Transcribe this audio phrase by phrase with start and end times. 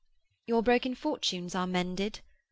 [0.47, 2.21] 'Your broken fortunes are mended?'